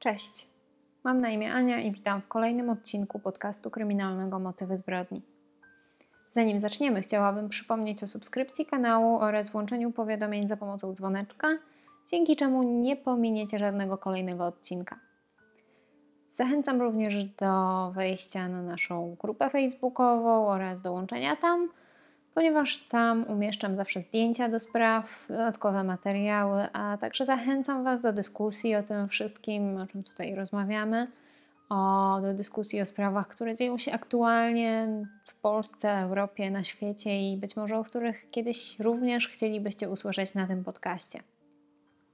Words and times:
Cześć. 0.00 0.46
Mam 1.04 1.20
na 1.20 1.30
imię 1.30 1.54
Ania 1.54 1.80
i 1.80 1.92
witam 1.92 2.20
w 2.22 2.28
kolejnym 2.28 2.70
odcinku 2.70 3.18
podcastu 3.18 3.70
kryminalnego 3.70 4.38
Motywy 4.38 4.76
zbrodni. 4.76 5.22
Zanim 6.30 6.60
zaczniemy, 6.60 7.02
chciałabym 7.02 7.48
przypomnieć 7.48 8.02
o 8.02 8.08
subskrypcji 8.08 8.66
kanału 8.66 9.18
oraz 9.18 9.52
włączeniu 9.52 9.92
powiadomień 9.92 10.48
za 10.48 10.56
pomocą 10.56 10.94
dzwoneczka, 10.94 11.48
dzięki 12.10 12.36
czemu 12.36 12.62
nie 12.62 12.96
pominiecie 12.96 13.58
żadnego 13.58 13.98
kolejnego 13.98 14.46
odcinka. 14.46 14.98
Zachęcam 16.30 16.80
również 16.80 17.24
do 17.24 17.90
wejścia 17.94 18.48
na 18.48 18.62
naszą 18.62 19.16
grupę 19.20 19.50
facebookową 19.50 20.48
oraz 20.48 20.82
dołączenia 20.82 21.36
tam, 21.36 21.68
ponieważ 22.34 22.86
tam 22.88 23.24
umieszczam 23.28 23.76
zawsze 23.76 24.00
zdjęcia 24.00 24.48
do 24.48 24.60
spraw, 24.60 25.26
dodatkowe 25.28 25.84
materiały, 25.84 26.68
a 26.72 26.98
także 26.98 27.26
zachęcam 27.26 27.84
Was 27.84 28.02
do 28.02 28.12
dyskusji 28.12 28.74
o 28.76 28.82
tym 28.82 29.08
wszystkim, 29.08 29.76
o 29.76 29.86
czym 29.86 30.04
tutaj 30.04 30.34
rozmawiamy, 30.34 31.06
o, 31.68 32.18
do 32.22 32.34
dyskusji 32.34 32.80
o 32.80 32.86
sprawach, 32.86 33.28
które 33.28 33.54
dzieją 33.54 33.78
się 33.78 33.92
aktualnie 33.92 34.88
w 35.24 35.34
Polsce, 35.34 35.98
Europie, 35.98 36.50
na 36.50 36.64
świecie 36.64 37.32
i 37.32 37.36
być 37.36 37.56
może 37.56 37.78
o 37.78 37.84
których 37.84 38.30
kiedyś 38.30 38.80
również 38.80 39.28
chcielibyście 39.28 39.88
usłyszeć 39.90 40.34
na 40.34 40.46
tym 40.46 40.64
podcaście. 40.64 41.22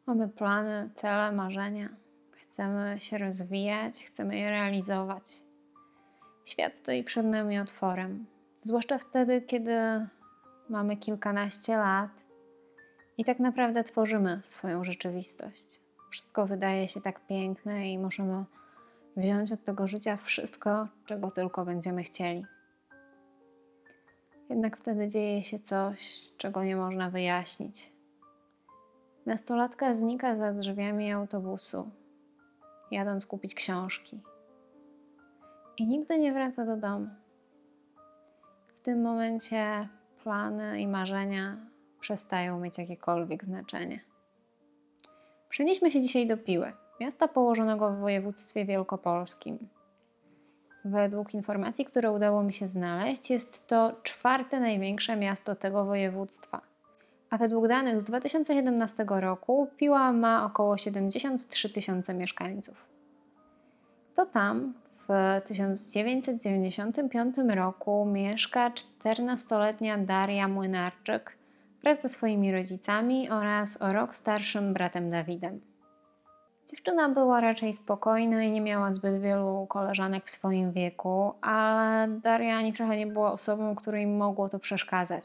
Mamy 0.07 0.29
plany, 0.29 0.91
cele, 0.95 1.33
marzenia. 1.33 1.89
Chcemy 2.31 2.97
się 2.99 3.19
rozwijać, 3.19 4.05
chcemy 4.05 4.37
je 4.37 4.51
realizować. 4.51 5.23
Świat 6.45 6.75
stoi 6.75 7.05
przed 7.05 7.27
nami 7.27 7.59
otworem, 7.59 8.27
zwłaszcza 8.67 8.99
wtedy, 8.99 9.43
kiedy 9.43 10.07
mamy 10.69 10.97
kilkanaście 10.97 11.77
lat 11.77 12.11
i 13.19 13.25
tak 13.25 13.39
naprawdę 13.39 13.85
tworzymy 13.85 14.41
swoją 14.45 14.85
rzeczywistość. 14.85 15.81
Wszystko 16.11 16.47
wydaje 16.47 16.89
się 16.89 17.01
tak 17.01 17.27
piękne 17.27 17.93
i 17.93 17.99
możemy 17.99 18.45
wziąć 19.17 19.53
od 19.53 19.65
tego 19.65 19.89
życia 19.89 20.17
wszystko, 20.17 20.89
czego 21.05 21.31
tylko 21.31 21.65
będziemy 21.65 22.03
chcieli. 22.03 22.47
Jednak 24.51 24.77
wtedy 24.77 25.09
dzieje 25.09 25.45
się 25.45 25.59
coś, 25.59 25.99
czego 26.37 26.65
nie 26.65 26.77
można 26.77 27.11
wyjaśnić. 27.11 27.93
Nastolatka 29.27 29.95
znika 29.95 30.37
za 30.37 30.53
drzwiami 30.53 31.13
autobusu, 31.13 31.91
jadąc 32.91 33.27
kupić 33.27 33.55
książki. 33.55 34.21
I 35.79 35.87
nigdy 35.87 36.19
nie 36.19 36.33
wraca 36.33 36.65
do 36.65 36.77
domu. 36.77 37.09
Tym 38.87 39.03
momencie 39.03 39.89
plany 40.23 40.81
i 40.81 40.87
marzenia 40.89 41.57
przestają 42.01 42.61
mieć 42.61 42.79
jakiekolwiek 42.79 43.45
znaczenie. 43.45 44.01
Przenieśmy 45.49 45.91
się 45.91 46.01
dzisiaj 46.01 46.27
do 46.27 46.37
Piły, 46.37 46.73
miasta 47.01 47.29
położonego 47.29 47.91
w 47.91 47.99
województwie 47.99 48.65
wielkopolskim. 48.65 49.59
Według 50.85 51.35
informacji, 51.35 51.85
które 51.85 52.13
udało 52.13 52.43
mi 52.43 52.53
się 52.53 52.69
znaleźć, 52.69 53.31
jest 53.31 53.67
to 53.67 53.93
czwarte 54.03 54.61
największe 54.61 55.17
miasto 55.17 55.55
tego 55.55 55.85
województwa. 55.85 56.61
A 57.31 57.39
według 57.39 57.69
danych 57.69 58.03
z 58.03 58.05
2017 58.05 59.07
roku 59.09 59.69
Piła 59.77 60.13
ma 60.13 60.45
około 60.45 60.79
73 60.79 61.71
tysiące 61.71 62.15
mieszkańców. 62.15 62.85
To 64.15 64.27
tam 64.27 64.75
w 65.09 65.43
1995 65.47 67.37
roku 67.55 68.07
mieszka 68.07 68.71
14-letnia 68.71 69.99
Daria 69.99 70.49
Młynarczyk 70.49 71.39
wraz 71.83 72.03
ze 72.03 72.09
swoimi 72.09 72.53
rodzicami 72.53 73.31
oraz 73.31 73.83
o 73.83 73.93
rok 73.93 74.15
starszym 74.15 74.75
bratem 74.75 75.11
Dawidem. 75.11 75.61
Dziewczyna 76.71 77.09
była 77.09 77.41
raczej 77.41 77.73
spokojna 77.73 78.45
i 78.45 78.51
nie 78.51 78.61
miała 78.61 78.93
zbyt 78.93 79.21
wielu 79.21 79.67
koleżanek 79.67 80.27
w 80.27 80.31
swoim 80.31 80.73
wieku, 80.73 81.33
ale 81.41 82.09
Daria 82.09 82.57
ani 82.57 82.73
trochę 82.73 82.97
nie 82.97 83.07
była 83.07 83.33
osobą, 83.33 83.75
której 83.75 84.07
mogło 84.07 84.49
to 84.49 84.59
przeszkadzać. 84.59 85.25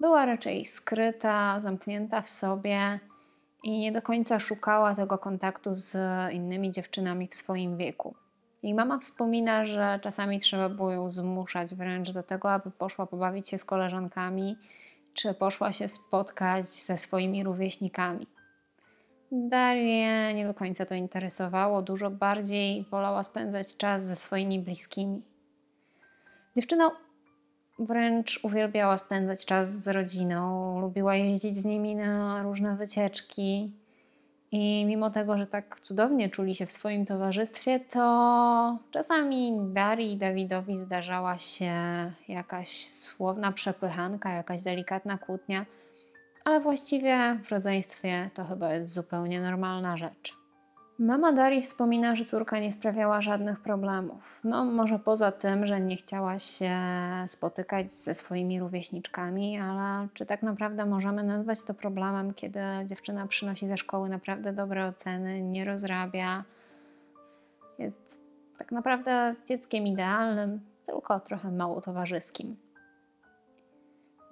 Była 0.00 0.26
raczej 0.26 0.66
skryta, 0.66 1.60
zamknięta 1.60 2.22
w 2.22 2.30
sobie 2.30 3.00
i 3.62 3.78
nie 3.78 3.92
do 3.92 4.02
końca 4.02 4.38
szukała 4.40 4.94
tego 4.94 5.18
kontaktu 5.18 5.74
z 5.74 5.96
innymi 6.32 6.70
dziewczynami 6.70 7.28
w 7.28 7.34
swoim 7.34 7.76
wieku. 7.76 8.14
Jej 8.62 8.74
mama 8.74 8.98
wspomina, 8.98 9.64
że 9.64 10.00
czasami 10.02 10.40
trzeba 10.40 10.68
było 10.68 10.92
ją 10.92 11.10
zmuszać 11.10 11.74
wręcz 11.74 12.10
do 12.10 12.22
tego, 12.22 12.52
aby 12.52 12.70
poszła 12.70 13.06
pobawić 13.06 13.48
się 13.48 13.58
z 13.58 13.64
koleżankami, 13.64 14.56
czy 15.14 15.34
poszła 15.34 15.72
się 15.72 15.88
spotkać 15.88 16.70
ze 16.70 16.98
swoimi 16.98 17.44
rówieśnikami. 17.44 18.26
Darię 19.32 20.34
nie 20.34 20.46
do 20.46 20.54
końca 20.54 20.86
to 20.86 20.94
interesowało, 20.94 21.82
dużo 21.82 22.10
bardziej 22.10 22.84
wolała 22.90 23.22
spędzać 23.22 23.76
czas 23.76 24.04
ze 24.04 24.16
swoimi 24.16 24.60
bliskimi. 24.60 25.22
Dziewczyna 26.56 26.90
wręcz 27.78 28.40
uwielbiała 28.42 28.98
spędzać 28.98 29.46
czas 29.46 29.82
z 29.82 29.88
rodziną, 29.88 30.80
lubiła 30.80 31.14
jeździć 31.14 31.56
z 31.56 31.64
nimi 31.64 31.96
na 31.96 32.42
różne 32.42 32.76
wycieczki. 32.76 33.72
I 34.52 34.84
mimo 34.86 35.10
tego, 35.10 35.38
że 35.38 35.46
tak 35.46 35.80
cudownie 35.80 36.30
czuli 36.30 36.54
się 36.54 36.66
w 36.66 36.72
swoim 36.72 37.06
towarzystwie, 37.06 37.80
to 37.80 38.78
czasami 38.90 39.58
Darii 39.72 40.12
i 40.12 40.16
Dawidowi 40.16 40.78
zdarzała 40.78 41.38
się 41.38 41.72
jakaś 42.28 42.86
słowna 42.86 43.52
przepychanka, 43.52 44.32
jakaś 44.32 44.62
delikatna 44.62 45.18
kłótnia, 45.18 45.66
ale 46.44 46.60
właściwie 46.60 47.38
w 47.44 47.50
rodzeństwie 47.50 48.30
to 48.34 48.44
chyba 48.44 48.74
jest 48.74 48.92
zupełnie 48.92 49.40
normalna 49.40 49.96
rzecz. 49.96 50.41
Mama 51.02 51.32
Darii 51.32 51.62
wspomina, 51.62 52.14
że 52.14 52.24
córka 52.24 52.60
nie 52.60 52.72
sprawiała 52.72 53.20
żadnych 53.20 53.60
problemów. 53.60 54.40
No, 54.44 54.64
może 54.64 54.98
poza 54.98 55.32
tym, 55.32 55.66
że 55.66 55.80
nie 55.80 55.96
chciała 55.96 56.38
się 56.38 56.76
spotykać 57.28 57.92
ze 57.92 58.14
swoimi 58.14 58.60
rówieśniczkami, 58.60 59.58
ale 59.58 60.08
czy 60.14 60.26
tak 60.26 60.42
naprawdę 60.42 60.86
możemy 60.86 61.22
nazwać 61.22 61.62
to 61.62 61.74
problemem, 61.74 62.34
kiedy 62.34 62.60
dziewczyna 62.86 63.26
przynosi 63.26 63.66
ze 63.66 63.76
szkoły 63.76 64.08
naprawdę 64.08 64.52
dobre 64.52 64.86
oceny, 64.86 65.42
nie 65.42 65.64
rozrabia, 65.64 66.44
jest 67.78 68.18
tak 68.58 68.72
naprawdę 68.72 69.34
dzieckiem 69.46 69.86
idealnym, 69.86 70.60
tylko 70.86 71.20
trochę 71.20 71.50
mało 71.50 71.80
towarzyskim. 71.80 72.56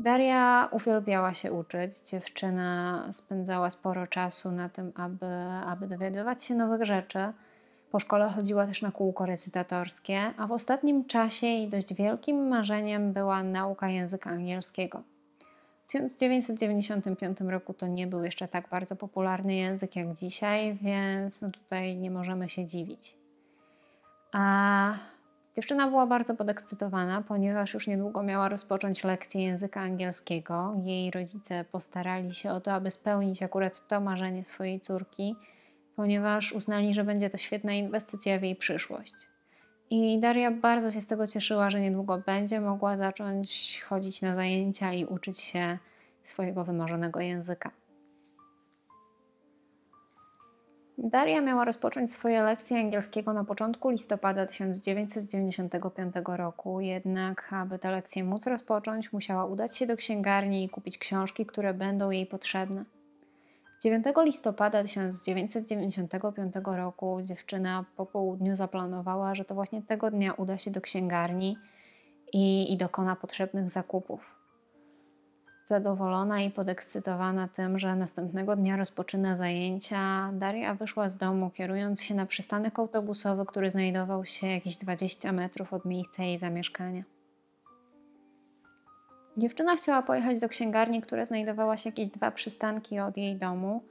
Daria 0.00 0.68
uwielbiała 0.72 1.34
się 1.34 1.52
uczyć. 1.52 1.98
Dziewczyna 2.10 3.08
spędzała 3.12 3.70
sporo 3.70 4.06
czasu 4.06 4.50
na 4.50 4.68
tym, 4.68 4.92
aby, 4.94 5.26
aby 5.66 5.86
dowiadywać 5.86 6.44
się 6.44 6.54
nowych 6.54 6.84
rzeczy. 6.84 7.18
Po 7.90 8.00
szkole 8.00 8.28
chodziła 8.28 8.66
też 8.66 8.82
na 8.82 8.92
kółko 8.92 9.26
recytatorskie, 9.26 10.32
a 10.36 10.46
w 10.46 10.52
ostatnim 10.52 11.04
czasie 11.04 11.46
jej 11.46 11.68
dość 11.68 11.94
wielkim 11.94 12.48
marzeniem 12.48 13.12
była 13.12 13.42
nauka 13.42 13.88
języka 13.88 14.30
angielskiego. 14.30 15.02
W 15.84 15.92
1995 15.92 17.40
roku 17.40 17.74
to 17.74 17.86
nie 17.86 18.06
był 18.06 18.24
jeszcze 18.24 18.48
tak 18.48 18.68
bardzo 18.68 18.96
popularny 18.96 19.54
język 19.54 19.96
jak 19.96 20.14
dzisiaj, 20.14 20.78
więc 20.82 21.42
no 21.42 21.50
tutaj 21.50 21.96
nie 21.96 22.10
możemy 22.10 22.48
się 22.48 22.66
dziwić. 22.66 23.19
Dziewczyna 25.60 25.88
była 25.88 26.06
bardzo 26.06 26.34
podekscytowana, 26.34 27.22
ponieważ 27.22 27.74
już 27.74 27.86
niedługo 27.86 28.22
miała 28.22 28.48
rozpocząć 28.48 29.04
lekcję 29.04 29.42
języka 29.42 29.80
angielskiego. 29.80 30.74
Jej 30.84 31.10
rodzice 31.10 31.64
postarali 31.64 32.34
się 32.34 32.50
o 32.50 32.60
to, 32.60 32.72
aby 32.72 32.90
spełnić 32.90 33.42
akurat 33.42 33.88
to 33.88 34.00
marzenie 34.00 34.44
swojej 34.44 34.80
córki, 34.80 35.36
ponieważ 35.96 36.52
uznali, 36.52 36.94
że 36.94 37.04
będzie 37.04 37.30
to 37.30 37.38
świetna 37.38 37.72
inwestycja 37.72 38.38
w 38.38 38.42
jej 38.42 38.56
przyszłość. 38.56 39.14
I 39.90 40.20
Daria 40.20 40.50
bardzo 40.50 40.90
się 40.90 41.00
z 41.00 41.06
tego 41.06 41.26
cieszyła, 41.26 41.70
że 41.70 41.80
niedługo 41.80 42.18
będzie 42.18 42.60
mogła 42.60 42.96
zacząć 42.96 43.80
chodzić 43.88 44.22
na 44.22 44.34
zajęcia 44.34 44.92
i 44.92 45.04
uczyć 45.04 45.40
się 45.40 45.78
swojego 46.24 46.64
wymarzonego 46.64 47.20
języka. 47.20 47.70
Daria 51.02 51.40
miała 51.40 51.64
rozpocząć 51.64 52.12
swoje 52.12 52.42
lekcje 52.42 52.78
angielskiego 52.78 53.32
na 53.32 53.44
początku 53.44 53.90
listopada 53.90 54.46
1995 54.46 56.14
roku, 56.26 56.80
jednak 56.80 57.52
aby 57.52 57.78
te 57.78 57.90
lekcje 57.90 58.24
móc 58.24 58.46
rozpocząć, 58.46 59.12
musiała 59.12 59.44
udać 59.44 59.76
się 59.76 59.86
do 59.86 59.96
księgarni 59.96 60.64
i 60.64 60.68
kupić 60.68 60.98
książki, 60.98 61.46
które 61.46 61.74
będą 61.74 62.10
jej 62.10 62.26
potrzebne. 62.26 62.84
9 63.82 64.04
listopada 64.24 64.82
1995 64.82 66.54
roku 66.64 67.20
dziewczyna 67.22 67.84
po 67.96 68.06
południu 68.06 68.56
zaplanowała, 68.56 69.34
że 69.34 69.44
to 69.44 69.54
właśnie 69.54 69.82
tego 69.82 70.10
dnia 70.10 70.32
uda 70.32 70.58
się 70.58 70.70
do 70.70 70.80
księgarni 70.80 71.58
i, 72.32 72.72
i 72.72 72.76
dokona 72.76 73.16
potrzebnych 73.16 73.70
zakupów. 73.70 74.39
Zadowolona 75.70 76.42
i 76.42 76.50
podekscytowana 76.50 77.48
tym, 77.48 77.78
że 77.78 77.96
następnego 77.96 78.56
dnia 78.56 78.76
rozpoczyna 78.76 79.36
zajęcia, 79.36 80.30
Daria 80.32 80.74
wyszła 80.74 81.08
z 81.08 81.16
domu, 81.16 81.50
kierując 81.50 82.02
się 82.02 82.14
na 82.14 82.26
przystanek 82.26 82.78
autobusowy, 82.78 83.46
który 83.46 83.70
znajdował 83.70 84.24
się 84.24 84.46
jakieś 84.46 84.76
20 84.76 85.32
metrów 85.32 85.72
od 85.72 85.84
miejsca 85.84 86.22
jej 86.22 86.38
zamieszkania. 86.38 87.02
Dziewczyna 89.36 89.76
chciała 89.76 90.02
pojechać 90.02 90.40
do 90.40 90.48
księgarni, 90.48 91.02
która 91.02 91.26
znajdowała 91.26 91.76
się 91.76 91.90
jakieś 91.90 92.08
dwa 92.08 92.30
przystanki 92.30 93.00
od 93.00 93.16
jej 93.16 93.36
domu, 93.36 93.82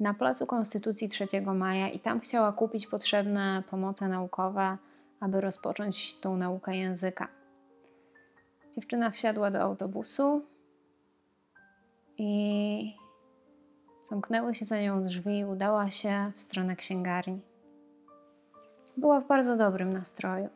na 0.00 0.14
Placu 0.14 0.46
Konstytucji 0.46 1.08
3 1.08 1.26
maja 1.54 1.88
i 1.88 2.00
tam 2.00 2.20
chciała 2.20 2.52
kupić 2.52 2.86
potrzebne 2.86 3.62
pomoce 3.70 4.08
naukowe, 4.08 4.76
aby 5.20 5.40
rozpocząć 5.40 6.20
tą 6.20 6.36
naukę 6.36 6.76
języka. 6.76 7.28
Dziewczyna 8.74 9.10
wsiadła 9.10 9.50
do 9.50 9.60
autobusu 9.60 10.53
i 12.18 12.94
zamknęły 14.02 14.54
się 14.54 14.64
za 14.64 14.80
nią 14.80 15.04
drzwi 15.04 15.44
udała 15.44 15.90
się 15.90 16.32
w 16.36 16.42
stronę 16.42 16.76
księgarni. 16.76 17.40
Była 18.96 19.20
w 19.20 19.26
bardzo 19.26 19.56
dobrym 19.56 19.92
nastroju. 19.92 20.48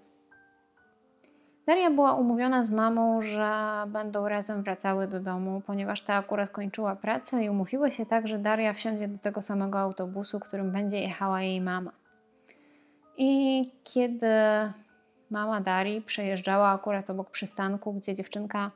Daria 1.67 1.91
była 1.91 2.15
umówiona 2.15 2.65
z 2.65 2.71
mamą, 2.71 3.23
że 3.23 3.53
będą 3.87 4.29
razem 4.29 4.63
wracały 4.63 5.07
do 5.07 5.21
domu, 5.21 5.63
ponieważ 5.67 6.03
ta 6.03 6.15
akurat 6.15 6.51
kończyła 6.51 6.97
pracę 6.97 7.45
i 7.45 7.51
umówiły 7.51 7.93
się 7.93 8.07
tak, 8.07 8.29
że 8.29 8.39
Daria 8.39 8.73
wsiądzie 8.73 9.09
do 9.09 9.19
tego 9.19 9.43
samego 9.43 9.79
autobusu, 9.79 10.41
którym 10.41 10.73
będzie 10.73 11.01
jechała 11.01 11.43
jej 11.43 11.61
mama. 11.61 11.93
I 13.17 13.65
kiedy 13.85 14.29
mama 15.31 15.61
Darii 15.61 16.03
przejeżdżała 16.03 16.71
akurat 16.71 17.11
obok 17.11 17.31
przystanku, 17.31 17.93
gdzie 17.93 18.15
dziewczynka 18.15 18.71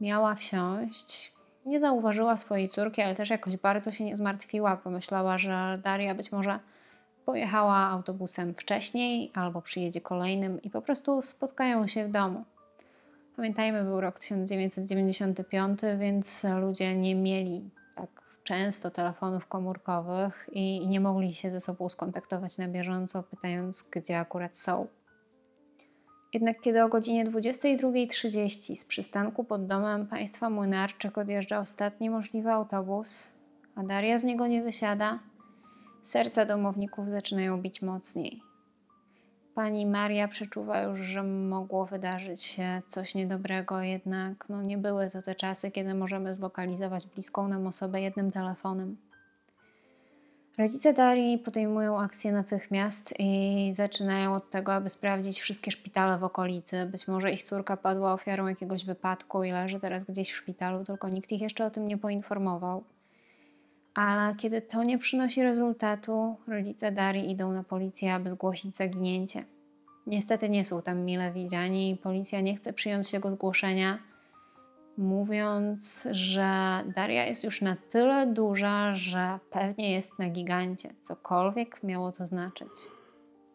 miała 0.00 0.34
wsiąść, 0.34 1.35
nie 1.66 1.80
zauważyła 1.80 2.36
swojej 2.36 2.68
córki, 2.68 3.02
ale 3.02 3.14
też 3.14 3.30
jakoś 3.30 3.56
bardzo 3.56 3.92
się 3.92 4.04
nie 4.04 4.16
zmartwiła. 4.16 4.76
Pomyślała, 4.76 5.38
że 5.38 5.80
Daria 5.84 6.14
być 6.14 6.32
może 6.32 6.58
pojechała 7.24 7.76
autobusem 7.76 8.54
wcześniej 8.54 9.30
albo 9.34 9.62
przyjedzie 9.62 10.00
kolejnym 10.00 10.62
i 10.62 10.70
po 10.70 10.82
prostu 10.82 11.22
spotkają 11.22 11.86
się 11.88 12.04
w 12.04 12.10
domu. 12.10 12.44
Pamiętajmy, 13.36 13.84
był 13.84 14.00
rok 14.00 14.18
1995, 14.18 15.80
więc 15.98 16.44
ludzie 16.60 16.96
nie 16.96 17.14
mieli 17.14 17.70
tak 17.94 18.08
często 18.44 18.90
telefonów 18.90 19.46
komórkowych 19.46 20.48
i 20.52 20.88
nie 20.88 21.00
mogli 21.00 21.34
się 21.34 21.50
ze 21.50 21.60
sobą 21.60 21.88
skontaktować 21.88 22.58
na 22.58 22.68
bieżąco, 22.68 23.22
pytając, 23.22 23.88
gdzie 23.90 24.18
akurat 24.18 24.58
są. 24.58 24.86
Jednak 26.34 26.60
kiedy 26.60 26.84
o 26.84 26.88
godzinie 26.88 27.26
22.30 27.26 28.76
z 28.76 28.84
przystanku 28.84 29.44
pod 29.44 29.66
domem 29.66 30.06
państwa 30.06 30.50
Młynarczyk 30.50 31.18
odjeżdża 31.18 31.58
ostatni 31.58 32.10
możliwy 32.10 32.50
autobus, 32.50 33.32
a 33.74 33.82
Daria 33.82 34.18
z 34.18 34.24
niego 34.24 34.46
nie 34.46 34.62
wysiada, 34.62 35.18
serca 36.04 36.44
domowników 36.44 37.08
zaczynają 37.08 37.62
bić 37.62 37.82
mocniej. 37.82 38.40
Pani 39.54 39.86
Maria 39.86 40.28
przeczuwa 40.28 40.82
już, 40.82 41.00
że 41.00 41.22
mogło 41.22 41.86
wydarzyć 41.86 42.42
się 42.42 42.82
coś 42.88 43.14
niedobrego, 43.14 43.82
jednak 43.82 44.48
no, 44.48 44.62
nie 44.62 44.78
były 44.78 45.10
to 45.10 45.22
te 45.22 45.34
czasy, 45.34 45.70
kiedy 45.70 45.94
możemy 45.94 46.34
zlokalizować 46.34 47.06
bliską 47.06 47.48
nam 47.48 47.66
osobę 47.66 48.00
jednym 48.00 48.32
telefonem. 48.32 48.96
Rodzice 50.58 50.92
Darii 50.92 51.38
podejmują 51.38 52.00
akcję 52.00 52.32
natychmiast 52.32 53.14
i 53.18 53.70
zaczynają 53.72 54.34
od 54.34 54.50
tego, 54.50 54.74
aby 54.74 54.90
sprawdzić 54.90 55.40
wszystkie 55.40 55.70
szpitale 55.70 56.18
w 56.18 56.24
okolicy. 56.24 56.86
Być 56.86 57.08
może 57.08 57.32
ich 57.32 57.44
córka 57.44 57.76
padła 57.76 58.12
ofiarą 58.12 58.46
jakiegoś 58.46 58.84
wypadku 58.84 59.44
i 59.44 59.50
leży 59.50 59.80
teraz 59.80 60.04
gdzieś 60.04 60.32
w 60.32 60.36
szpitalu, 60.36 60.84
tylko 60.84 61.08
nikt 61.08 61.32
ich 61.32 61.40
jeszcze 61.40 61.66
o 61.66 61.70
tym 61.70 61.88
nie 61.88 61.98
poinformował. 61.98 62.84
Ale 63.94 64.34
kiedy 64.34 64.62
to 64.62 64.82
nie 64.82 64.98
przynosi 64.98 65.42
rezultatu, 65.42 66.36
rodzice 66.48 66.92
Darii 66.92 67.30
idą 67.30 67.52
na 67.52 67.62
policję, 67.62 68.14
aby 68.14 68.30
zgłosić 68.30 68.76
zaginięcie. 68.76 69.44
Niestety 70.06 70.48
nie 70.48 70.64
są 70.64 70.82
tam 70.82 71.04
mile 71.04 71.32
widziani 71.32 71.90
i 71.90 71.96
policja 71.96 72.40
nie 72.40 72.56
chce 72.56 72.72
przyjąć 72.72 73.10
tego 73.10 73.30
zgłoszenia 73.30 73.98
mówiąc, 74.98 76.08
że 76.10 76.82
Daria 76.96 77.24
jest 77.24 77.44
już 77.44 77.62
na 77.62 77.76
tyle 77.90 78.26
duża, 78.26 78.94
że 78.94 79.38
pewnie 79.50 79.92
jest 79.92 80.18
na 80.18 80.28
gigancie, 80.28 80.94
cokolwiek 81.02 81.82
miało 81.82 82.12
to 82.12 82.26
znaczyć. 82.26 82.70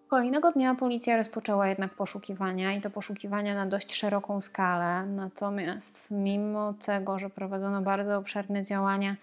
Kolejnego 0.08 0.52
dnia 0.52 0.76
policja 0.76 1.18
rozpoczęła 1.18 1.68
jednak 1.68 1.94
poszukiwania 1.94 2.74
i 2.74 2.82
to 2.82 2.90
poszukiwania 2.90 3.56
na 3.56 3.66
dość 3.66 3.96
szeroką 3.96 4.42
skalę. 4.42 5.06
Natomiast 5.06 6.08
mimo 6.12 6.74
tego, 6.74 7.20
że 7.20 7.30
prowadzono 7.30 7.82
bardzo 7.82 8.18
obszerne 8.18 8.64
działania, 8.64 9.16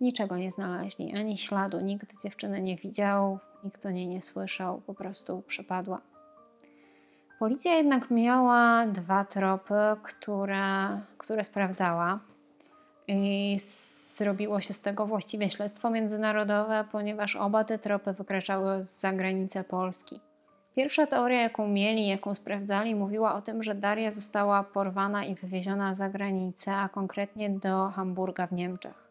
niczego 0.00 0.36
nie 0.36 0.52
znaleźli, 0.52 1.16
ani 1.16 1.38
śladu. 1.38 1.80
Nikt 1.80 2.22
dziewczyny 2.22 2.62
nie 2.62 2.76
widział, 2.76 3.38
nikt 3.64 3.86
o 3.86 3.90
niej 3.90 4.06
nie 4.06 4.22
słyszał, 4.22 4.80
po 4.86 4.94
prostu 4.94 5.42
przepadła. 5.46 6.00
Policja 7.38 7.74
jednak 7.74 8.10
miała 8.10 8.86
dwa 8.86 9.24
tropy, 9.24 9.74
które, 10.02 11.00
które 11.18 11.44
sprawdzała. 11.44 12.18
I 13.08 13.56
zrobiło 14.16 14.60
się 14.60 14.74
z 14.74 14.82
tego 14.82 15.06
właściwie 15.06 15.50
śledztwo 15.50 15.90
międzynarodowe, 15.90 16.84
ponieważ 16.92 17.36
oba 17.36 17.64
te 17.64 17.78
tropy 17.78 18.12
wykraczały 18.12 18.84
za 18.84 19.12
granicę 19.12 19.64
Polski. 19.64 20.20
Pierwsza 20.76 21.06
teoria, 21.06 21.42
jaką 21.42 21.68
mieli, 21.68 22.06
jaką 22.06 22.34
sprawdzali, 22.34 22.94
mówiła 22.94 23.34
o 23.34 23.42
tym, 23.42 23.62
że 23.62 23.74
Daria 23.74 24.12
została 24.12 24.64
porwana 24.64 25.24
i 25.24 25.34
wywieziona 25.34 25.94
za 25.94 26.08
granicę, 26.08 26.74
a 26.74 26.88
konkretnie 26.88 27.50
do 27.50 27.88
Hamburga 27.88 28.46
w 28.46 28.52
Niemczech. 28.52 29.08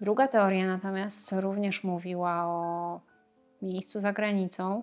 Druga 0.00 0.28
teoria 0.28 0.66
natomiast 0.66 1.32
również 1.32 1.84
mówiła 1.84 2.46
o 2.46 3.00
miejscu 3.62 4.00
za 4.00 4.12
granicą, 4.12 4.82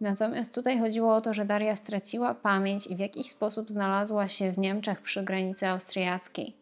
Natomiast 0.00 0.54
tutaj 0.54 0.80
chodziło 0.80 1.14
o 1.14 1.20
to, 1.20 1.34
że 1.34 1.44
Daria 1.44 1.76
straciła 1.76 2.34
pamięć 2.34 2.86
i 2.86 2.96
w 2.96 2.98
jakiś 2.98 3.30
sposób 3.30 3.70
znalazła 3.70 4.28
się 4.28 4.52
w 4.52 4.58
Niemczech 4.58 5.02
przy 5.02 5.22
granicy 5.22 5.68
austriackiej. 5.68 6.56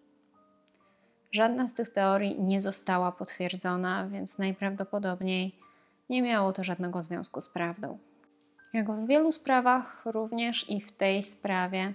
Żadna 1.32 1.68
z 1.68 1.74
tych 1.74 1.92
teorii 1.92 2.42
nie 2.42 2.60
została 2.60 3.12
potwierdzona, 3.12 4.06
więc 4.08 4.38
najprawdopodobniej 4.38 5.54
nie 6.10 6.22
miało 6.22 6.52
to 6.52 6.64
żadnego 6.64 7.02
związku 7.02 7.40
z 7.40 7.48
prawdą. 7.48 7.98
Jak 8.72 8.90
w 8.90 9.06
wielu 9.06 9.32
sprawach, 9.32 10.02
również 10.04 10.70
i 10.70 10.80
w 10.80 10.92
tej 10.92 11.24
sprawie, 11.24 11.94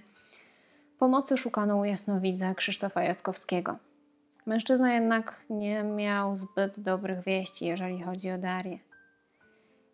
pomocy 0.98 1.36
szukano 1.36 1.76
u 1.76 1.84
jasnowidza 1.84 2.54
Krzysztofa 2.54 3.02
Jackowskiego. 3.02 3.76
Mężczyzna 4.46 4.94
jednak 4.94 5.40
nie 5.50 5.82
miał 5.82 6.36
zbyt 6.36 6.80
dobrych 6.80 7.24
wieści, 7.24 7.66
jeżeli 7.66 8.02
chodzi 8.02 8.30
o 8.30 8.38
Darię. 8.38 8.78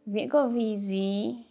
W 0.07 0.15
jego 0.15 0.51
wizji 0.51 1.45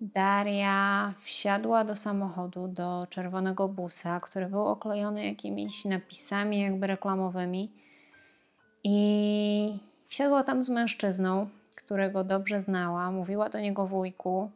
Daria 0.00 1.14
wsiadła 1.20 1.84
do 1.84 1.96
samochodu, 1.96 2.68
do 2.68 3.06
czerwonego 3.10 3.68
busa, 3.68 4.20
który 4.20 4.46
był 4.46 4.66
oklejony 4.66 5.26
jakimiś 5.26 5.84
napisami 5.84 6.60
jakby 6.60 6.86
reklamowymi 6.86 7.72
i 8.84 9.78
wsiadła 10.08 10.44
tam 10.44 10.62
z 10.62 10.68
mężczyzną, 10.68 11.48
którego 11.74 12.24
dobrze 12.24 12.62
znała. 12.62 13.10
Mówiła 13.10 13.48
do 13.48 13.60
niego 13.60 13.86
wujku. 13.86 14.50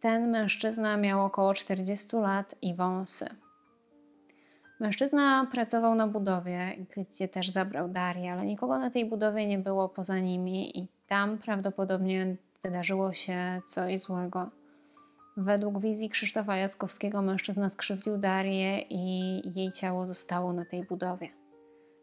Ten 0.00 0.30
mężczyzna 0.30 0.96
miał 0.96 1.24
około 1.24 1.54
40 1.54 2.16
lat 2.16 2.54
i 2.62 2.74
wąsy. 2.74 3.28
Mężczyzna 4.80 5.46
pracował 5.52 5.94
na 5.94 6.06
budowie, 6.06 6.76
gdzie 6.96 7.28
też 7.28 7.50
zabrał 7.50 7.88
Darię, 7.88 8.32
ale 8.32 8.46
nikogo 8.46 8.78
na 8.78 8.90
tej 8.90 9.04
budowie 9.06 9.46
nie 9.46 9.58
było 9.58 9.88
poza 9.88 10.18
nimi 10.18 10.78
i 10.78 10.95
tam 11.08 11.38
prawdopodobnie 11.38 12.36
wydarzyło 12.64 13.12
się 13.12 13.60
coś 13.66 14.00
złego. 14.00 14.50
Według 15.36 15.80
wizji 15.80 16.10
Krzysztofa 16.10 16.56
Jackowskiego 16.56 17.22
mężczyzna 17.22 17.70
skrzywdził 17.70 18.18
Darię 18.18 18.80
i 18.90 19.42
jej 19.58 19.72
ciało 19.72 20.06
zostało 20.06 20.52
na 20.52 20.64
tej 20.64 20.84
budowie. 20.84 21.28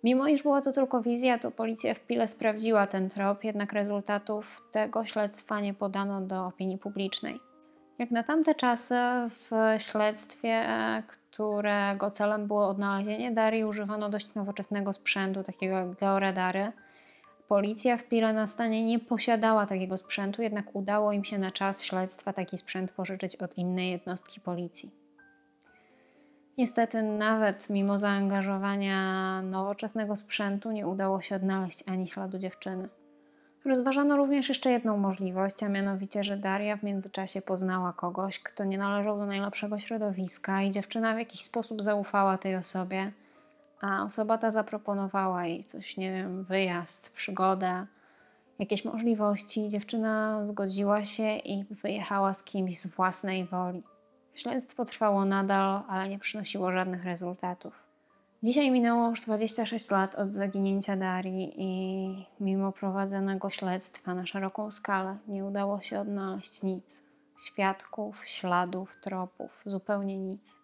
Mimo 0.04 0.28
iż 0.28 0.44
była 0.44 0.62
to 0.62 0.72
tylko 0.72 1.02
wizja, 1.02 1.40
to 1.40 1.52
policja 1.52 1.94
w 1.94 2.00
Pile 2.00 2.28
sprawdziła 2.28 2.88
ten 2.88 3.10
trop, 3.10 3.44
jednak 3.44 3.74
rezultatów 3.74 4.62
tego 4.72 5.06
śledztwa 5.06 5.60
nie 5.60 5.74
podano 5.74 6.22
do 6.22 6.46
opinii 6.46 6.78
publicznej. 6.78 7.40
Jak 8.00 8.12
na 8.12 8.24
tamte 8.24 8.56
czasy 8.56 8.96
w 9.30 9.52
śledztwie, 9.78 10.66
którego 11.08 12.12
celem 12.12 12.48
było 12.48 12.68
odnalezienie 12.68 13.32
Darii, 13.32 13.64
używano 13.64 14.10
dość 14.10 14.34
nowoczesnego 14.36 14.94
sprzętu, 14.94 15.44
takiego 15.44 15.76
jak 15.76 15.96
georadary– 15.96 16.72
Policja 17.54 17.98
w 17.98 18.04
Pile 18.04 18.34
na 18.34 18.48
stanie 18.48 18.86
nie 18.86 19.00
posiadała 19.00 19.66
takiego 19.66 19.98
sprzętu, 19.98 20.42
jednak 20.42 20.76
udało 20.76 21.12
im 21.12 21.24
się 21.24 21.38
na 21.38 21.52
czas 21.52 21.84
śledztwa 21.84 22.34
taki 22.34 22.58
sprzęt 22.58 22.92
pożyczyć 22.92 23.36
od 23.36 23.58
innej 23.58 23.92
jednostki 23.92 24.42
policji. 24.42 24.92
Niestety, 26.58 27.04
nawet 27.04 27.70
mimo 27.70 28.00
zaangażowania 28.00 29.42
nowoczesnego 29.42 30.16
sprzętu, 30.16 30.72
nie 30.72 30.88
udało 30.88 31.22
się 31.22 31.36
odnaleźć 31.36 31.84
ani 31.88 32.08
śladu 32.08 32.38
dziewczyny. 32.40 32.90
Rozważano 33.66 34.18
również 34.18 34.50
jeszcze 34.50 34.72
jedną 34.72 34.98
możliwość, 34.98 35.64
a 35.64 35.70
mianowicie, 35.70 36.24
że 36.24 36.38
Daria 36.38 36.78
w 36.78 36.84
międzyczasie 36.84 37.42
poznała 37.42 37.94
kogoś, 37.94 38.40
kto 38.40 38.64
nie 38.64 38.78
należał 38.78 39.18
do 39.18 39.26
najlepszego 39.26 39.80
środowiska 39.80 40.62
i 40.62 40.72
dziewczyna 40.72 41.16
w 41.16 41.20
jakiś 41.20 41.44
sposób 41.44 41.82
zaufała 41.82 42.38
tej 42.38 42.56
osobie 42.56 43.12
a 43.84 44.04
osoba 44.04 44.38
ta 44.38 44.52
zaproponowała 44.52 45.46
jej 45.46 45.66
coś, 45.66 45.98
nie 45.98 46.12
wiem, 46.12 46.44
wyjazd, 46.44 47.10
przygodę, 47.10 47.86
jakieś 48.60 48.86
możliwości. 48.86 49.70
Dziewczyna 49.70 50.48
zgodziła 50.48 51.06
się 51.06 51.38
i 51.38 51.64
wyjechała 51.64 52.34
z 52.34 52.44
kimś 52.44 52.80
z 52.80 52.96
własnej 52.96 53.46
woli. 53.46 53.84
Śledztwo 54.34 54.86
trwało 54.86 55.26
nadal, 55.26 55.82
ale 55.90 56.10
nie 56.10 56.20
przynosiło 56.20 56.72
żadnych 56.72 57.06
rezultatów. 57.06 57.84
Dzisiaj 58.44 58.72
minęło 58.72 59.10
już 59.10 59.22
26 59.22 59.92
lat 59.92 60.16
od 60.16 60.34
zaginięcia 60.34 60.96
Darii 60.98 61.54
i 61.58 62.26
mimo 62.40 62.72
prowadzonego 62.72 63.50
śledztwa 63.50 64.16
na 64.16 64.26
szeroką 64.26 64.72
skalę 64.72 65.18
nie 65.28 65.46
udało 65.46 65.82
się 65.82 66.00
odnaleźć 66.00 66.64
nic. 66.64 67.04
Świadków, 67.46 68.26
śladów, 68.26 68.96
tropów, 69.02 69.64
zupełnie 69.66 70.18
nic. 70.18 70.56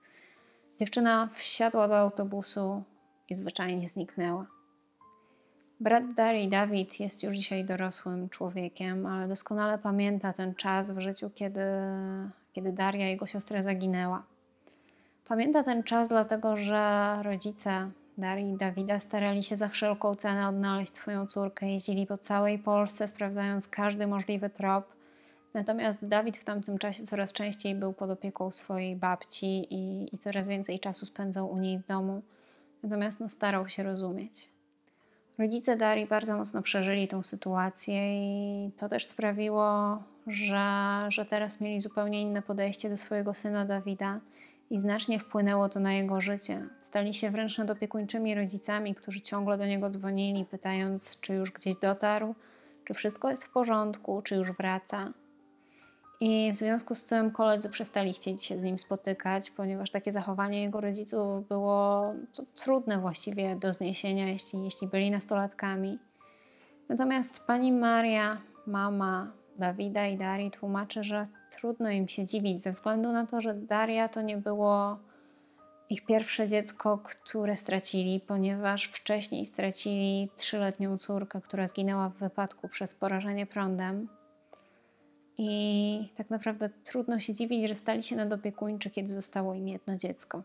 Dziewczyna 0.77 1.29
wsiadła 1.35 1.87
do 1.87 1.97
autobusu 1.97 2.83
i 3.31 3.35
zwyczajnie 3.35 3.89
zniknęła. 3.89 4.45
Brat 5.79 6.13
Darii, 6.13 6.49
Dawid, 6.49 6.99
jest 6.99 7.23
już 7.23 7.37
dzisiaj 7.37 7.65
dorosłym 7.65 8.29
człowiekiem, 8.29 9.05
ale 9.05 9.27
doskonale 9.27 9.77
pamięta 9.77 10.33
ten 10.33 10.55
czas 10.55 10.91
w 10.91 10.99
życiu, 10.99 11.29
kiedy, 11.35 11.61
kiedy 12.53 12.71
Daria, 12.71 13.07
jego 13.07 13.27
siostra, 13.27 13.63
zaginęła. 13.63 14.23
Pamięta 15.27 15.63
ten 15.63 15.83
czas, 15.83 16.09
dlatego 16.09 16.57
że 16.57 17.15
rodzice 17.23 17.91
Darii 18.17 18.53
i 18.53 18.57
Dawida 18.57 18.99
starali 18.99 19.43
się 19.43 19.55
za 19.55 19.69
wszelką 19.69 20.15
cenę 20.15 20.47
odnaleźć 20.47 20.95
swoją 20.95 21.27
córkę. 21.27 21.69
Jeździli 21.69 22.07
po 22.07 22.17
całej 22.17 22.59
Polsce, 22.59 23.07
sprawdzając 23.07 23.67
każdy 23.67 24.07
możliwy 24.07 24.49
trop. 24.49 24.85
Natomiast 25.53 26.07
Dawid 26.07 26.37
w 26.37 26.43
tamtym 26.43 26.77
czasie 26.77 27.03
coraz 27.03 27.33
częściej 27.33 27.75
był 27.75 27.93
pod 27.93 28.09
opieką 28.09 28.51
swojej 28.51 28.95
babci 28.95 29.67
i, 29.69 30.15
i 30.15 30.17
coraz 30.17 30.47
więcej 30.47 30.79
czasu 30.79 31.05
spędzał 31.05 31.51
u 31.51 31.57
niej 31.57 31.79
w 31.79 31.87
domu. 31.87 32.21
Natomiast 32.83 33.19
no, 33.19 33.29
starał 33.29 33.69
się 33.69 33.83
rozumieć. 33.83 34.49
Rodzice 35.37 35.77
Darii 35.77 36.05
bardzo 36.05 36.37
mocno 36.37 36.61
przeżyli 36.61 37.07
tą 37.07 37.23
sytuację 37.23 38.01
i 38.23 38.71
to 38.71 38.89
też 38.89 39.05
sprawiło, 39.05 39.97
że, 40.27 41.05
że 41.09 41.25
teraz 41.25 41.61
mieli 41.61 41.81
zupełnie 41.81 42.21
inne 42.21 42.41
podejście 42.41 42.89
do 42.89 42.97
swojego 42.97 43.33
syna 43.33 43.65
Dawida 43.65 44.19
i 44.69 44.79
znacznie 44.79 45.19
wpłynęło 45.19 45.69
to 45.69 45.79
na 45.79 45.93
jego 45.93 46.21
życie. 46.21 46.67
Stali 46.81 47.13
się 47.13 47.31
wręcz 47.31 47.57
nadopiekuńczymi 47.57 48.35
rodzicami, 48.35 48.95
którzy 48.95 49.21
ciągle 49.21 49.57
do 49.57 49.65
niego 49.65 49.89
dzwonili, 49.89 50.45
pytając, 50.45 51.19
czy 51.19 51.33
już 51.33 51.51
gdzieś 51.51 51.75
dotarł, 51.75 52.35
czy 52.85 52.93
wszystko 52.93 53.29
jest 53.29 53.43
w 53.43 53.49
porządku, 53.49 54.21
czy 54.21 54.35
już 54.35 54.51
wraca. 54.51 55.13
I 56.21 56.51
w 56.51 56.55
związku 56.55 56.95
z 56.95 57.05
tym 57.05 57.31
koledzy 57.31 57.69
przestali 57.69 58.13
chcieć 58.13 58.45
się 58.45 58.57
z 58.57 58.63
nim 58.63 58.77
spotykać, 58.77 59.51
ponieważ 59.51 59.91
takie 59.91 60.11
zachowanie 60.11 60.63
jego 60.63 60.81
rodziców 60.81 61.47
było 61.47 62.13
trudne 62.55 62.99
właściwie 62.99 63.55
do 63.55 63.73
zniesienia, 63.73 64.27
jeśli, 64.27 64.63
jeśli 64.63 64.87
byli 64.87 65.11
nastolatkami. 65.11 65.99
Natomiast 66.89 67.45
pani 67.45 67.71
Maria, 67.71 68.37
mama 68.67 69.31
Dawida 69.57 70.07
i 70.07 70.17
Darii, 70.17 70.51
tłumaczy, 70.51 71.03
że 71.03 71.27
trudno 71.51 71.89
im 71.89 72.07
się 72.07 72.25
dziwić, 72.25 72.63
ze 72.63 72.71
względu 72.71 73.11
na 73.11 73.25
to, 73.25 73.41
że 73.41 73.53
Daria 73.53 74.09
to 74.09 74.21
nie 74.21 74.37
było 74.37 74.99
ich 75.89 76.05
pierwsze 76.05 76.47
dziecko, 76.47 76.97
które 76.97 77.57
stracili, 77.57 78.19
ponieważ 78.19 78.85
wcześniej 78.85 79.45
stracili 79.45 80.29
trzyletnią 80.37 80.97
córkę, 80.97 81.41
która 81.41 81.67
zginęła 81.67 82.09
w 82.09 82.13
wypadku 82.13 82.67
przez 82.67 82.95
porażenie 82.95 83.45
prądem. 83.45 84.18
I 85.41 86.09
tak 86.17 86.29
naprawdę 86.29 86.69
trudno 86.83 87.19
się 87.19 87.33
dziwić, 87.33 87.67
że 87.67 87.75
stali 87.75 88.03
się 88.03 88.15
nadopiekuńczy, 88.15 88.89
kiedy 88.89 89.13
zostało 89.13 89.53
im 89.53 89.67
jedno 89.67 89.95
dziecko. 89.95 90.43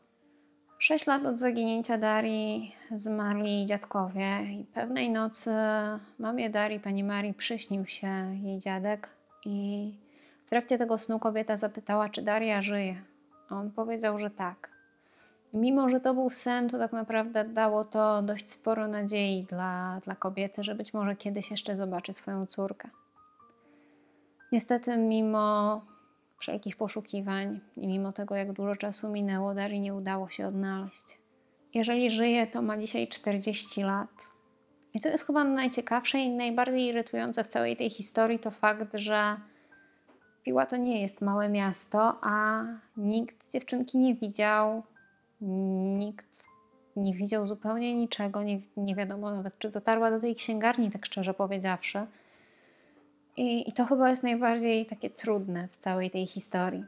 Sześć 0.78 1.06
lat 1.06 1.24
od 1.24 1.38
zaginięcia 1.38 1.98
Darii 1.98 2.74
zmarli 2.96 3.66
dziadkowie 3.66 4.42
i 4.60 4.64
pewnej 4.64 5.10
nocy 5.10 5.50
mamie 6.18 6.50
Darii, 6.50 6.80
pani 6.80 7.04
Marii, 7.04 7.34
przyśnił 7.34 7.86
się 7.86 8.36
jej 8.42 8.60
dziadek 8.60 9.08
i 9.44 9.90
w 10.46 10.50
trakcie 10.50 10.78
tego 10.78 10.98
snu 10.98 11.18
kobieta 11.18 11.56
zapytała, 11.56 12.08
czy 12.08 12.22
Daria 12.22 12.62
żyje. 12.62 12.96
A 13.50 13.56
on 13.56 13.70
powiedział, 13.70 14.18
że 14.18 14.30
tak. 14.30 14.68
I 15.52 15.58
mimo, 15.58 15.88
że 15.88 16.00
to 16.00 16.14
był 16.14 16.30
sen, 16.30 16.68
to 16.68 16.78
tak 16.78 16.92
naprawdę 16.92 17.44
dało 17.44 17.84
to 17.84 18.22
dość 18.22 18.50
sporo 18.50 18.88
nadziei 18.88 19.46
dla, 19.50 20.00
dla 20.04 20.14
kobiety, 20.14 20.64
że 20.64 20.74
być 20.74 20.94
może 20.94 21.16
kiedyś 21.16 21.50
jeszcze 21.50 21.76
zobaczy 21.76 22.12
swoją 22.12 22.46
córkę. 22.46 22.88
Niestety, 24.54 24.96
mimo 24.96 25.80
wszelkich 26.38 26.76
poszukiwań 26.76 27.60
i 27.76 27.86
mimo 27.86 28.12
tego, 28.12 28.34
jak 28.34 28.52
dużo 28.52 28.76
czasu 28.76 29.08
minęło, 29.08 29.54
Darii 29.54 29.80
nie 29.80 29.94
udało 29.94 30.28
się 30.28 30.46
odnaleźć. 30.46 31.18
Jeżeli 31.74 32.10
żyje, 32.10 32.46
to 32.46 32.62
ma 32.62 32.78
dzisiaj 32.78 33.08
40 33.08 33.82
lat. 33.82 34.08
I 34.94 35.00
co 35.00 35.08
jest 35.08 35.26
chyba 35.26 35.44
najciekawsze 35.44 36.18
i 36.18 36.30
najbardziej 36.30 36.86
irytujące 36.86 37.44
w 37.44 37.48
całej 37.48 37.76
tej 37.76 37.90
historii, 37.90 38.38
to 38.38 38.50
fakt, 38.50 38.94
że 38.94 39.36
Piła 40.42 40.66
to 40.66 40.76
nie 40.76 41.02
jest 41.02 41.20
małe 41.20 41.48
miasto, 41.48 42.18
a 42.22 42.64
nikt 42.96 43.44
z 43.44 43.52
dziewczynki 43.52 43.98
nie 43.98 44.14
widział, 44.14 44.82
nikt 45.98 46.44
nie 46.96 47.14
widział 47.14 47.46
zupełnie 47.46 47.94
niczego, 47.94 48.42
nie, 48.42 48.60
nie 48.76 48.94
wiadomo 48.94 49.30
nawet, 49.30 49.58
czy 49.58 49.70
dotarła 49.70 50.10
do 50.10 50.20
tej 50.20 50.34
księgarni, 50.34 50.90
tak 50.90 51.06
szczerze 51.06 51.34
powiedziawszy. 51.34 52.06
I, 53.36 53.68
I 53.68 53.72
to 53.72 53.84
chyba 53.84 54.10
jest 54.10 54.22
najbardziej 54.22 54.86
takie 54.86 55.10
trudne 55.10 55.68
w 55.72 55.78
całej 55.78 56.10
tej 56.10 56.26
historii. 56.26 56.84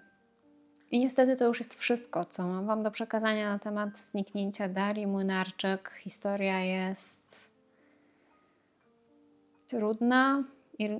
I 0.90 1.00
niestety 1.00 1.36
to 1.36 1.44
już 1.44 1.58
jest 1.58 1.74
wszystko, 1.74 2.24
co 2.24 2.46
mam 2.46 2.66
Wam 2.66 2.82
do 2.82 2.90
przekazania 2.90 3.52
na 3.52 3.58
temat 3.58 3.98
zniknięcia 3.98 4.68
Darii 4.68 5.06
Młynarczyk. 5.06 5.92
Historia 6.00 6.60
jest 6.60 7.40
trudna, 9.68 10.44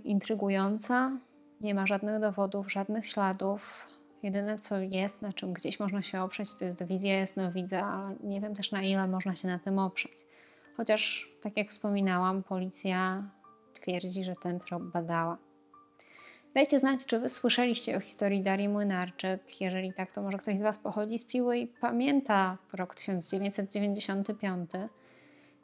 intrygująca. 0.04 1.12
Nie 1.60 1.74
ma 1.74 1.86
żadnych 1.86 2.20
dowodów, 2.20 2.72
żadnych 2.72 3.10
śladów. 3.10 3.86
Jedyne 4.22 4.58
co 4.58 4.78
jest, 4.78 5.22
na 5.22 5.32
czym 5.32 5.52
gdzieś 5.52 5.80
można 5.80 6.02
się 6.02 6.22
oprzeć, 6.22 6.54
to 6.54 6.64
jest 6.64 6.84
wizja 6.84 7.18
jasnowidza, 7.18 7.84
ale 7.84 8.16
nie 8.24 8.40
wiem 8.40 8.54
też 8.54 8.72
na 8.72 8.82
ile 8.82 9.08
można 9.08 9.36
się 9.36 9.48
na 9.48 9.58
tym 9.58 9.78
oprzeć. 9.78 10.26
Chociaż, 10.76 11.30
tak 11.42 11.56
jak 11.56 11.70
wspominałam, 11.70 12.42
policja 12.42 13.22
twierdzi, 13.86 14.24
że 14.24 14.34
ten 14.36 14.60
trop 14.60 14.82
badała. 14.82 15.38
Dajcie 16.54 16.78
znać, 16.78 17.06
czy 17.06 17.18
Wy 17.18 17.28
słyszeliście 17.28 17.96
o 17.96 18.00
historii 18.00 18.42
Darii 18.42 18.68
Młynarczyk. 18.68 19.60
Jeżeli 19.60 19.92
tak, 19.92 20.12
to 20.12 20.22
może 20.22 20.38
ktoś 20.38 20.58
z 20.58 20.62
Was 20.62 20.78
pochodzi 20.78 21.18
z 21.18 21.24
Piły 21.24 21.58
i 21.58 21.66
pamięta 21.66 22.58
rok 22.72 22.94
1995. 22.94 24.70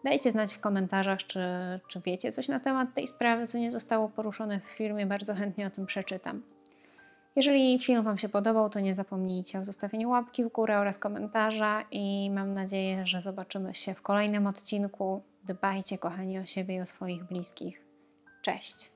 Dajcie 0.04 0.32
znać 0.32 0.54
w 0.54 0.60
komentarzach, 0.60 1.18
czy, 1.18 1.40
czy 1.88 2.00
wiecie 2.00 2.32
coś 2.32 2.48
na 2.48 2.60
temat 2.60 2.94
tej 2.94 3.08
sprawy, 3.08 3.46
co 3.46 3.58
nie 3.58 3.70
zostało 3.70 4.08
poruszone 4.08 4.60
w 4.60 4.64
filmie. 4.64 5.06
Bardzo 5.06 5.34
chętnie 5.34 5.66
o 5.66 5.70
tym 5.70 5.86
przeczytam. 5.86 6.42
Jeżeli 7.36 7.78
film 7.78 8.02
Wam 8.02 8.18
się 8.18 8.28
podobał, 8.28 8.70
to 8.70 8.80
nie 8.80 8.94
zapomnijcie 8.94 9.58
o 9.58 9.64
zostawieniu 9.64 10.10
łapki 10.10 10.44
w 10.44 10.48
górę 10.48 10.78
oraz 10.78 10.98
komentarza 10.98 11.84
i 11.90 12.30
mam 12.30 12.54
nadzieję, 12.54 13.06
że 13.06 13.22
zobaczymy 13.22 13.74
się 13.74 13.94
w 13.94 14.02
kolejnym 14.02 14.46
odcinku. 14.46 15.22
Dbajcie, 15.44 15.98
kochani, 15.98 16.38
o 16.38 16.46
siebie 16.46 16.74
i 16.74 16.80
o 16.80 16.86
swoich 16.86 17.24
bliskich. 17.24 17.81
Cześć! 18.42 18.92